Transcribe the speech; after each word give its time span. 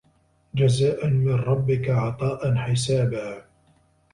جَزاءً 0.55 1.07
مِن 1.07 1.33
رَبِّكَ 1.35 1.89
عَطاءً 1.89 2.55
حِسابًا 2.55 3.45